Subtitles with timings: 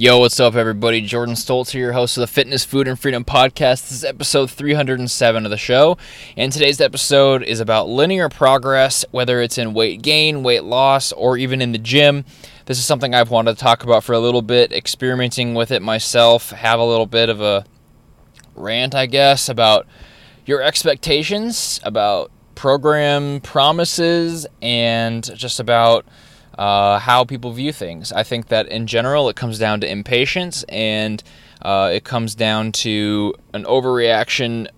[0.00, 1.00] Yo, what's up, everybody?
[1.00, 3.82] Jordan Stoltz here, host of the Fitness, Food, and Freedom podcast.
[3.82, 5.98] This is episode 307 of the show,
[6.36, 11.36] and today's episode is about linear progress, whether it's in weight gain, weight loss, or
[11.36, 12.24] even in the gym.
[12.66, 15.82] This is something I've wanted to talk about for a little bit, experimenting with it
[15.82, 17.64] myself, have a little bit of a
[18.54, 19.84] rant, I guess, about
[20.46, 26.06] your expectations, about program promises, and just about
[26.58, 28.12] uh, how people view things.
[28.12, 31.22] I think that in general, it comes down to impatience and
[31.62, 34.68] uh, it comes down to an overreaction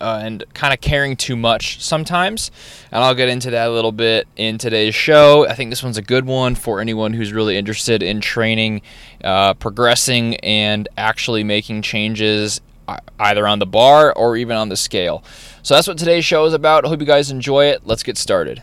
[0.00, 2.50] uh, and kind of caring too much sometimes.
[2.90, 5.46] And I'll get into that a little bit in today's show.
[5.46, 8.80] I think this one's a good one for anyone who's really interested in training,
[9.22, 12.60] uh, progressing, and actually making changes
[13.18, 15.24] either on the bar or even on the scale.
[15.62, 16.84] So that's what today's show is about.
[16.84, 17.84] I hope you guys enjoy it.
[17.84, 18.62] Let's get started.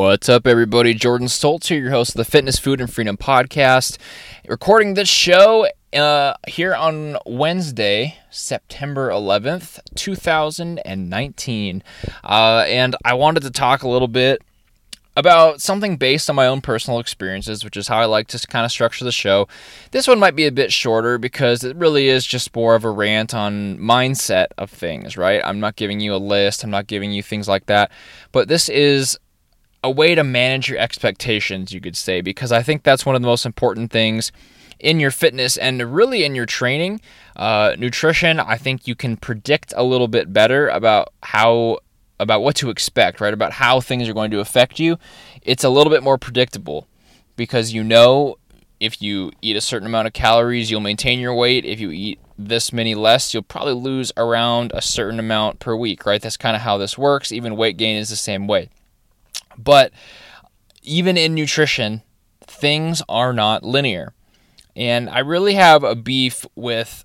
[0.00, 0.94] What's up, everybody?
[0.94, 3.98] Jordan Stoltz here, your host of the Fitness, Food, and Freedom podcast.
[4.48, 11.82] Recording this show uh, here on Wednesday, September 11th, 2019.
[12.24, 14.40] Uh, and I wanted to talk a little bit
[15.18, 18.64] about something based on my own personal experiences, which is how I like to kind
[18.64, 19.48] of structure the show.
[19.90, 22.90] This one might be a bit shorter because it really is just more of a
[22.90, 25.42] rant on mindset of things, right?
[25.44, 27.90] I'm not giving you a list, I'm not giving you things like that.
[28.32, 29.18] But this is
[29.82, 33.22] a way to manage your expectations, you could say, because I think that's one of
[33.22, 34.30] the most important things
[34.78, 37.00] in your fitness and really in your training.
[37.36, 41.78] Uh, nutrition, I think you can predict a little bit better about how
[42.18, 43.32] about what to expect, right?
[43.32, 44.98] About how things are going to affect you.
[45.42, 46.86] It's a little bit more predictable
[47.34, 48.36] because you know
[48.78, 51.64] if you eat a certain amount of calories, you'll maintain your weight.
[51.64, 56.04] If you eat this many less, you'll probably lose around a certain amount per week,
[56.04, 56.20] right?
[56.20, 57.32] That's kind of how this works.
[57.32, 58.68] Even weight gain is the same way.
[59.56, 59.92] But
[60.82, 62.02] even in nutrition,
[62.46, 64.14] things are not linear.
[64.76, 67.04] And I really have a beef with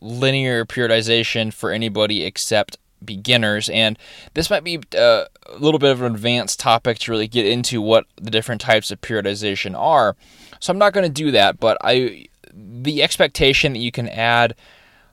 [0.00, 3.68] linear periodization for anybody except beginners.
[3.68, 3.98] And
[4.34, 7.80] this might be uh, a little bit of an advanced topic to really get into
[7.80, 10.16] what the different types of periodization are.
[10.60, 14.54] So I'm not going to do that, but I the expectation that you can add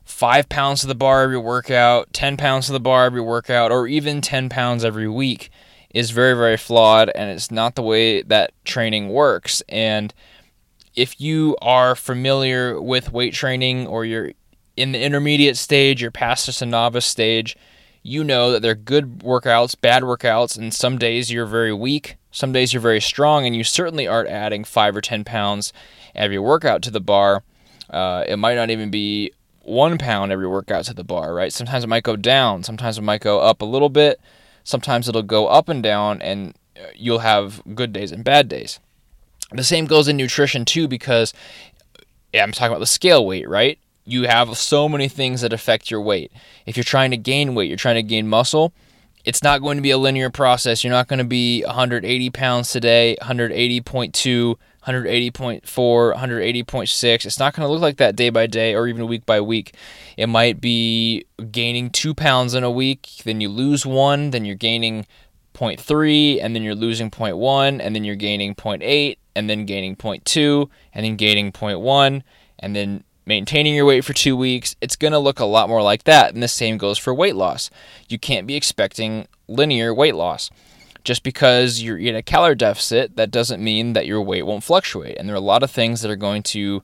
[0.03, 3.87] five pounds to the bar every workout, 10 pounds to the bar every workout, or
[3.87, 5.49] even 10 pounds every week
[5.93, 9.61] is very, very flawed and it's not the way that training works.
[9.69, 10.13] And
[10.95, 14.31] if you are familiar with weight training or you're
[14.77, 17.57] in the intermediate stage, you're past just a novice stage,
[18.03, 22.51] you know that they're good workouts, bad workouts, and some days you're very weak, some
[22.51, 25.71] days you're very strong, and you certainly aren't adding five or 10 pounds
[26.15, 27.43] every workout to the bar.
[27.89, 29.31] Uh, it might not even be
[29.61, 31.53] one pound every workout to the bar, right?
[31.53, 34.19] Sometimes it might go down, sometimes it might go up a little bit,
[34.63, 38.79] Sometimes it'll go up and down, and uh, you'll have good days and bad days.
[39.51, 41.33] The same goes in nutrition too, because
[42.33, 43.77] yeah, I'm talking about the scale weight, right?
[44.05, 46.31] You have so many things that affect your weight.
[46.65, 48.73] If you're trying to gain weight, you're trying to gain muscle,
[49.25, 50.83] it's not going to be a linear process.
[50.83, 54.55] You're not going to be 180 pounds today, 180.2
[54.87, 57.25] 180.4, 180.6.
[57.25, 59.75] It's not going to look like that day by day or even week by week.
[60.17, 64.55] It might be gaining two pounds in a week, then you lose one, then you're
[64.55, 65.05] gaining
[65.53, 70.69] 0.3, and then you're losing 0.1, and then you're gaining 0.8, and then gaining 0.2,
[70.93, 72.23] and then gaining 0.1,
[72.59, 74.75] and then maintaining your weight for two weeks.
[74.81, 76.33] It's going to look a lot more like that.
[76.33, 77.69] And the same goes for weight loss.
[78.09, 80.49] You can't be expecting linear weight loss.
[81.03, 85.17] Just because you're in a calorie deficit, that doesn't mean that your weight won't fluctuate.
[85.17, 86.83] And there are a lot of things that are going to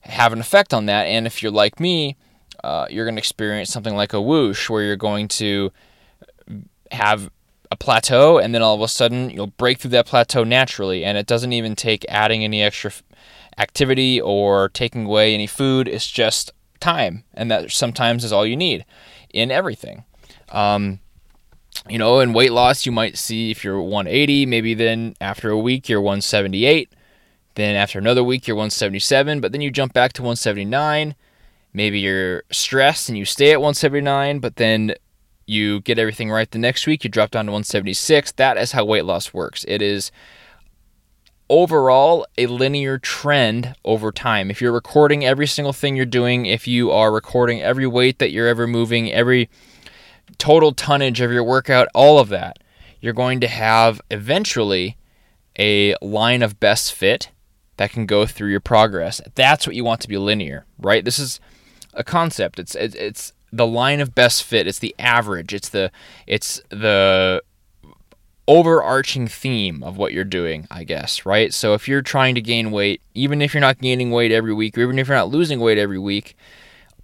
[0.00, 1.04] have an effect on that.
[1.04, 2.16] And if you're like me,
[2.62, 5.72] uh, you're going to experience something like a whoosh, where you're going to
[6.92, 7.30] have
[7.70, 11.04] a plateau, and then all of a sudden you'll break through that plateau naturally.
[11.04, 12.92] And it doesn't even take adding any extra
[13.58, 15.88] activity or taking away any food.
[15.88, 18.84] It's just time, and that sometimes is all you need
[19.30, 20.04] in everything.
[20.50, 21.00] Um,
[21.88, 25.58] you know, in weight loss, you might see if you're 180, maybe then after a
[25.58, 26.92] week you're 178.
[27.56, 31.14] Then after another week you're 177, but then you jump back to 179.
[31.72, 34.94] Maybe you're stressed and you stay at 179, but then
[35.46, 38.32] you get everything right the next week, you drop down to 176.
[38.32, 39.64] That is how weight loss works.
[39.68, 40.10] It is
[41.50, 44.50] overall a linear trend over time.
[44.50, 48.30] If you're recording every single thing you're doing, if you are recording every weight that
[48.30, 49.50] you're ever moving, every
[50.38, 52.58] total tonnage of your workout, all of that,
[53.00, 54.96] you're going to have eventually
[55.58, 57.30] a line of best fit
[57.76, 59.20] that can go through your progress.
[59.34, 61.04] That's what you want to be linear, right?
[61.04, 61.40] This is
[61.92, 62.58] a concept.
[62.58, 64.66] It's it's the line of best fit.
[64.66, 65.52] It's the average.
[65.52, 65.90] It's the
[66.26, 67.42] it's the
[68.46, 71.52] overarching theme of what you're doing, I guess, right?
[71.54, 74.76] So if you're trying to gain weight, even if you're not gaining weight every week,
[74.76, 76.36] or even if you're not losing weight every week,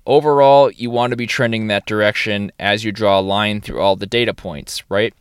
[0.06, 3.96] overall you want to be trending that direction as you draw a line through all
[3.96, 5.14] the data points, right?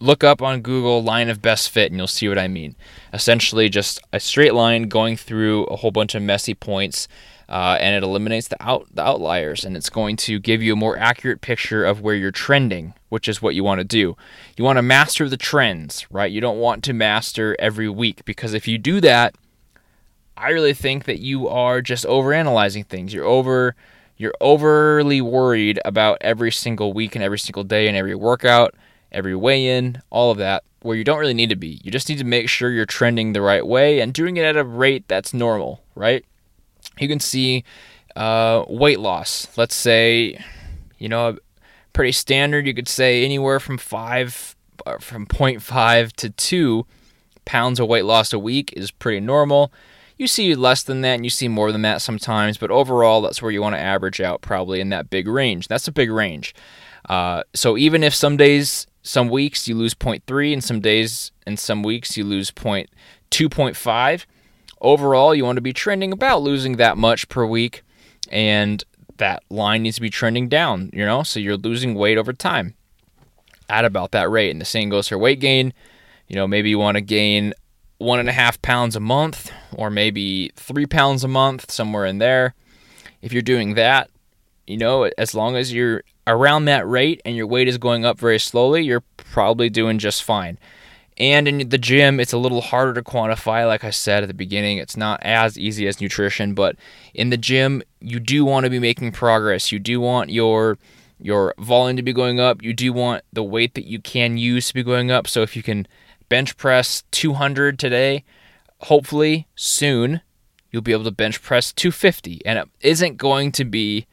[0.00, 2.76] Look up on Google line of best fit and you'll see what I mean.
[3.12, 7.08] Essentially, just a straight line going through a whole bunch of messy points
[7.48, 10.76] uh, and it eliminates the out the outliers and it's going to give you a
[10.76, 14.16] more accurate picture of where you're trending which is what you want to do
[14.56, 18.54] you want to master the trends right you don't want to master every week because
[18.54, 19.34] if you do that
[20.36, 23.74] i really think that you are just overanalyzing things you're over
[24.16, 28.74] you're overly worried about every single week and every single day and every workout
[29.12, 32.08] every weigh in all of that where you don't really need to be you just
[32.08, 35.06] need to make sure you're trending the right way and doing it at a rate
[35.08, 36.24] that's normal right
[36.98, 37.64] you can see
[38.16, 39.48] uh, weight loss.
[39.56, 40.42] Let's say,
[40.98, 41.36] you know,
[41.92, 42.66] pretty standard.
[42.66, 44.56] You could say anywhere from five,
[44.86, 46.86] uh, from 0.5 to two
[47.44, 49.72] pounds of weight loss a week is pretty normal.
[50.16, 53.42] You see less than that and you see more than that sometimes, but overall, that's
[53.42, 55.68] where you want to average out probably in that big range.
[55.68, 56.54] That's a big range.
[57.08, 61.58] Uh, so even if some days, some weeks you lose 0.3, and some days and
[61.58, 64.26] some weeks you lose 0.2.5,
[64.80, 67.82] overall, you want to be trending about losing that much per week,
[68.30, 68.84] and
[69.18, 72.74] that line needs to be trending down, you know, so you're losing weight over time
[73.68, 74.50] at about that rate.
[74.50, 75.72] And the same goes for weight gain.
[76.28, 77.54] You know, maybe you want to gain
[77.98, 82.18] one and a half pounds a month, or maybe three pounds a month, somewhere in
[82.18, 82.54] there.
[83.22, 84.10] If you're doing that,
[84.66, 88.18] you know, as long as you're around that rate and your weight is going up
[88.18, 90.58] very slowly, you're probably doing just fine.
[91.16, 93.66] And in the gym, it's a little harder to quantify.
[93.66, 96.76] Like I said at the beginning, it's not as easy as nutrition, but
[97.12, 99.70] in the gym, you do want to be making progress.
[99.70, 100.76] You do want your
[101.20, 102.62] your volume to be going up.
[102.62, 105.28] You do want the weight that you can use to be going up.
[105.28, 105.86] So if you can
[106.28, 108.24] bench press 200 today,
[108.84, 110.20] hopefully soon
[110.70, 112.44] you'll be able to bench press 250.
[112.44, 114.06] And it isn't going to be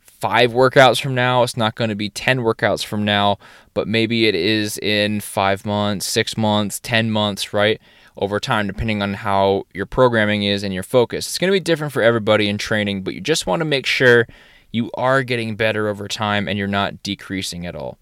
[0.00, 1.42] five workouts from now.
[1.42, 3.38] It's not going to be 10 workouts from now,
[3.74, 7.80] but maybe it is in five months, six months, 10 months, right?
[8.16, 11.26] Over time, depending on how your programming is and your focus.
[11.26, 13.86] It's going to be different for everybody in training, but you just want to make
[13.86, 14.28] sure
[14.70, 17.98] you are getting better over time and you're not decreasing at all.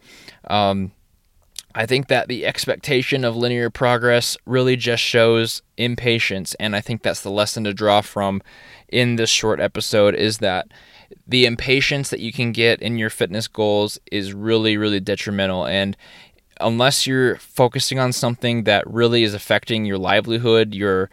[0.49, 0.93] Um,
[1.75, 7.03] I think that the expectation of linear progress really just shows impatience, and I think
[7.03, 8.43] that's the lesson to draw from
[8.89, 10.69] in this short episode is that
[11.27, 15.67] the impatience that you can get in your fitness goals is really, really detrimental.
[15.67, 15.97] And
[16.61, 21.11] unless you're focusing on something that really is affecting your livelihood, your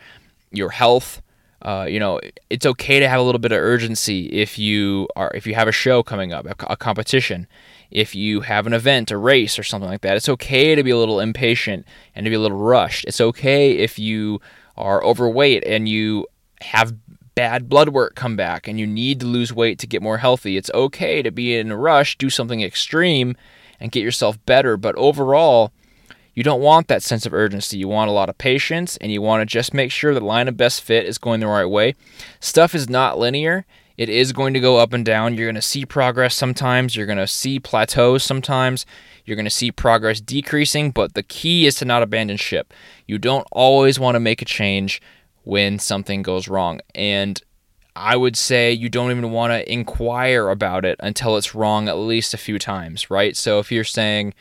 [0.51, 1.21] your health,
[1.61, 2.19] uh, you know,
[2.49, 5.67] it's okay to have a little bit of urgency if you are if you have
[5.67, 7.47] a show coming up, a, a competition,
[7.89, 10.17] if you have an event, a race, or something like that.
[10.17, 13.05] It's okay to be a little impatient and to be a little rushed.
[13.05, 14.39] It's okay if you
[14.77, 16.27] are overweight and you
[16.61, 16.93] have
[17.33, 20.57] bad blood work come back and you need to lose weight to get more healthy.
[20.57, 23.35] It's okay to be in a rush, do something extreme,
[23.79, 24.77] and get yourself better.
[24.77, 25.71] But overall,
[26.37, 27.79] you don't want that sense of urgency.
[27.79, 30.47] You want a lot of patience and you want to just make sure the line
[30.47, 31.95] of best fit is going the right way.
[32.39, 33.65] Stuff is not linear.
[33.97, 35.33] It is going to go up and down.
[35.33, 36.95] You're going to see progress sometimes.
[36.95, 38.85] You're going to see plateaus sometimes.
[39.25, 42.71] You're going to see progress decreasing, but the key is to not abandon ship.
[43.07, 45.01] You don't always want to make a change
[45.43, 46.81] when something goes wrong.
[46.93, 47.41] And
[47.95, 51.97] I would say you don't even want to inquire about it until it's wrong at
[51.97, 53.35] least a few times, right?
[53.35, 54.35] So if you're saying,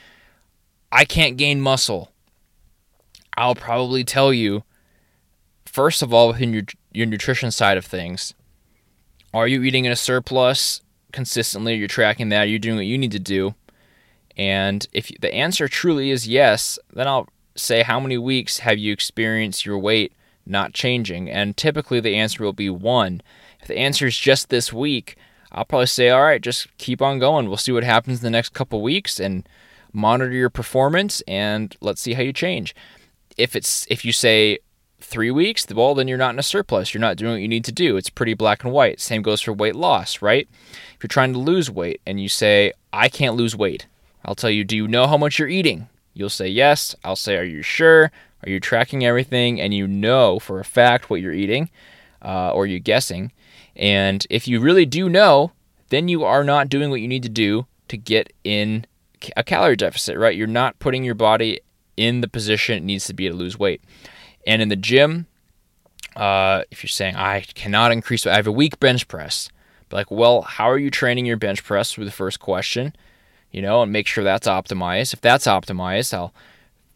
[0.97, 2.11] I can't gain muscle,
[3.37, 4.65] I'll probably tell you,
[5.67, 8.33] first of all, within your, your nutrition side of things,
[9.35, 10.81] are you eating in a surplus
[11.13, 11.75] consistently?
[11.75, 12.45] Are You're tracking that?
[12.45, 13.55] Are You're doing what you need to do?
[14.39, 18.91] And if the answer truly is yes, then I'll say, how many weeks have you
[18.91, 20.15] experienced your weight
[20.47, 21.31] not changing?
[21.31, 23.21] And typically the answer will be one.
[23.61, 25.19] If the answer is just this week,
[25.53, 27.49] I'll probably say, all right, just keep on going.
[27.49, 29.47] We'll see what happens in the next couple weeks and
[29.93, 32.75] monitor your performance and let's see how you change.
[33.37, 34.59] If it's if you say
[35.01, 36.95] three weeks, well then you're not in a surplus.
[36.95, 37.97] You're not doing what you need to do.
[37.97, 39.01] It's pretty black and white.
[39.01, 40.49] Same goes for weight loss, right?
[40.95, 43.87] If you're trying to lose weight and you say, I can't lose weight,
[44.25, 45.89] I'll tell you, do you know how much you're eating?
[46.15, 46.97] You'll say yes.
[47.05, 48.11] I'll say, Are you sure?
[48.43, 51.71] Are you tracking everything and you know for a fact what you're eating,
[52.23, 53.33] uh, or you're guessing?
[53.75, 55.53] And if you really do know,
[55.91, 58.87] then you are not doing what you need to do to get in
[59.37, 60.37] a calorie deficit, right?
[60.37, 61.61] You're not putting your body
[61.97, 63.81] in the position it needs to be to lose weight.
[64.47, 65.27] And in the gym,
[66.15, 69.49] uh, if you're saying I cannot increase, I have a weak bench press.
[69.89, 71.93] But like, well, how are you training your bench press?
[71.93, 72.95] Through the first question,
[73.51, 75.13] you know, and make sure that's optimized.
[75.13, 76.35] If that's optimized, I'll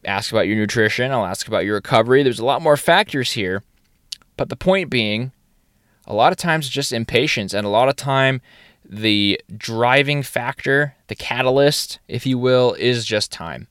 [0.05, 1.13] ask about your nutrition.
[1.13, 2.23] I'll ask about your recovery.
[2.23, 3.63] There's a lot more factors here,
[4.37, 5.33] but the point being,
[6.07, 8.41] a lot of times it's just impatience, and a lot of time
[8.91, 13.69] the driving factor, the catalyst, if you will, is just time.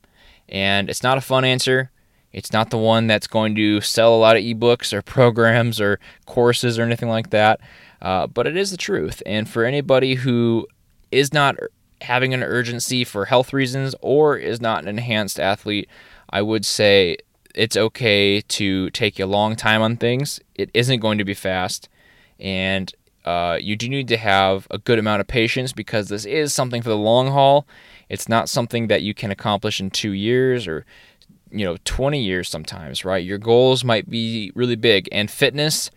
[0.48, 1.92] And it's not a fun answer.
[2.32, 6.00] It's not the one that's going to sell a lot of ebooks or programs or
[6.26, 7.60] courses or anything like that.
[8.02, 9.22] Uh, but it is the truth.
[9.26, 10.66] And for anybody who
[11.12, 11.58] is not
[12.02, 15.90] having an urgency for health reasons or is not an enhanced athlete,
[16.30, 17.18] I would say
[17.54, 20.40] it's okay to take a long time on things.
[20.56, 21.90] It isn't going to be fast.
[22.40, 22.94] And
[23.26, 26.82] uh, you do need to have a good amount of patience because this is something
[26.82, 27.68] for the long haul.
[28.08, 30.86] It's not something that you can accomplish in two years or
[31.52, 33.24] you know 20 years sometimes right?
[33.24, 35.10] Your goals might be really big.
[35.12, 35.92] And fitness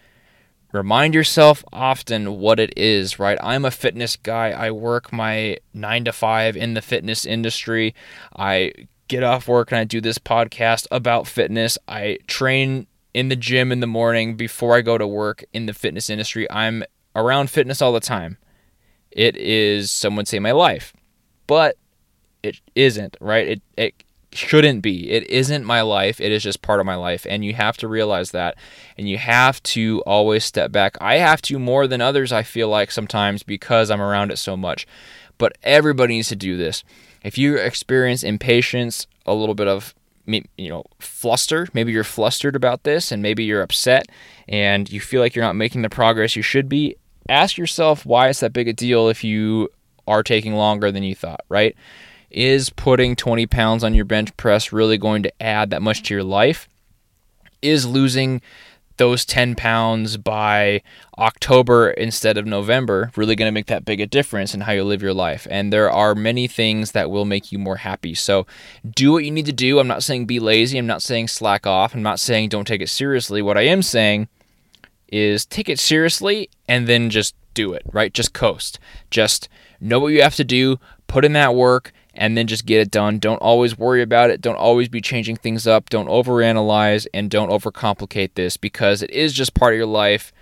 [0.73, 3.38] remind yourself often what it is right?
[3.43, 4.50] I'm a fitness guy.
[4.50, 7.95] I work my 9 to 5 in the fitness industry.
[8.37, 8.73] I
[9.09, 11.76] get off work and i do this podcast about fitness.
[11.87, 15.75] I train in the gym in the morning before i go to work in the
[15.75, 16.50] fitness industry.
[16.50, 16.83] I'm
[17.14, 18.38] around fitness all the time.
[19.11, 20.92] It is, some would say, my life,
[21.47, 21.76] but
[22.42, 23.47] it isn't, right?
[23.47, 25.11] It, it shouldn't be.
[25.11, 26.21] It isn't my life.
[26.21, 27.26] It is just part of my life.
[27.28, 28.57] And you have to realize that.
[28.97, 30.97] And you have to always step back.
[31.00, 34.57] I have to more than others, I feel like sometimes because I'm around it so
[34.57, 34.87] much.
[35.38, 36.85] But everybody needs to do this.
[37.23, 39.95] If you experience impatience, a little bit of
[40.26, 44.07] you know fluster maybe you're flustered about this and maybe you're upset
[44.49, 46.95] and you feel like you're not making the progress you should be
[47.29, 49.69] ask yourself why it's that big a deal if you
[50.07, 51.76] are taking longer than you thought, right?
[52.31, 56.14] Is putting 20 pounds on your bench press really going to add that much to
[56.14, 56.69] your life?
[57.61, 58.41] Is losing
[58.97, 60.83] those 10 pounds by
[61.19, 64.85] October instead of November really going to make that big a difference in how you
[64.85, 65.47] live your life?
[65.50, 68.14] And there are many things that will make you more happy.
[68.14, 68.47] So
[68.95, 69.79] do what you need to do.
[69.79, 70.79] I'm not saying be lazy.
[70.79, 71.95] I'm not saying slack off.
[71.95, 73.43] I'm not saying don't take it seriously.
[73.43, 74.29] What I am saying
[75.12, 78.12] is take it seriously and then just do it, right?
[78.12, 78.81] Just coast.
[79.11, 79.49] Just
[79.81, 82.90] know what you have to do, put in that work, and then just get it
[82.90, 83.19] done.
[83.19, 84.40] Don't always worry about it.
[84.40, 85.90] Don't always be changing things up.
[85.90, 90.33] Don't overanalyze and don't overcomplicate this because it is just part of your life.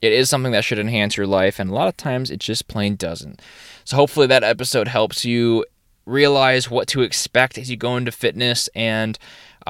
[0.00, 2.68] It is something that should enhance your life, and a lot of times it just
[2.68, 3.42] plain doesn't.
[3.84, 5.66] So, hopefully, that episode helps you
[6.06, 9.18] realize what to expect as you go into fitness and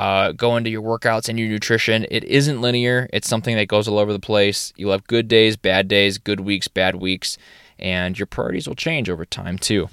[0.01, 2.07] uh, go into your workouts and your nutrition.
[2.11, 4.73] It isn't linear, it's something that goes all over the place.
[4.75, 7.37] You'll have good days, bad days, good weeks, bad weeks,
[7.79, 9.91] and your priorities will change over time too.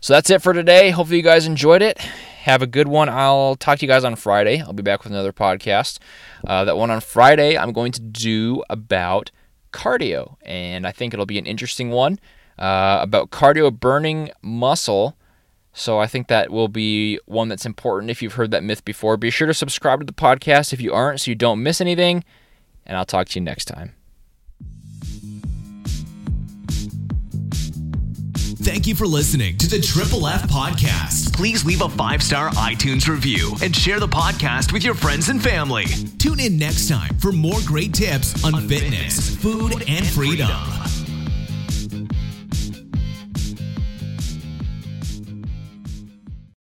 [0.00, 0.90] So that's it for today.
[0.90, 1.98] Hopefully, you guys enjoyed it.
[1.98, 3.08] Have a good one.
[3.08, 4.60] I'll talk to you guys on Friday.
[4.60, 5.98] I'll be back with another podcast.
[6.46, 9.32] Uh, that one on Friday, I'm going to do about
[9.72, 12.20] cardio, and I think it'll be an interesting one
[12.56, 15.16] uh, about cardio burning muscle
[15.72, 19.16] so I think that will be one that's important if you've heard that myth before.
[19.16, 22.24] Be sure to subscribe to the podcast if you aren't so you don't miss anything.
[22.86, 23.94] And I'll talk to you next time.
[28.62, 31.34] Thank you for listening to the Triple F Podcast.
[31.34, 35.42] Please leave a five star iTunes review and share the podcast with your friends and
[35.42, 35.86] family.
[36.18, 40.46] Tune in next time for more great tips on, on fitness, fitness, food, and freedom.
[40.46, 40.79] freedom.